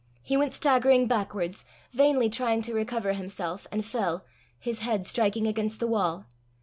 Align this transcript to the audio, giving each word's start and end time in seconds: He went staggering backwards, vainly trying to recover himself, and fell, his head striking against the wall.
He 0.23 0.35
went 0.35 0.51
staggering 0.51 1.05
backwards, 1.05 1.63
vainly 1.91 2.27
trying 2.27 2.63
to 2.63 2.73
recover 2.73 3.13
himself, 3.13 3.67
and 3.71 3.85
fell, 3.85 4.25
his 4.59 4.79
head 4.79 5.05
striking 5.05 5.45
against 5.45 5.79
the 5.79 5.85
wall. 5.85 6.25